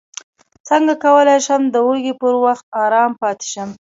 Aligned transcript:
څنګه 0.67 0.93
کولی 1.03 1.37
شم 1.45 1.61
د 1.69 1.75
وږي 1.87 2.13
پر 2.21 2.33
وخت 2.45 2.65
ارام 2.83 3.11
پاتې 3.21 3.47
شم 3.53 3.69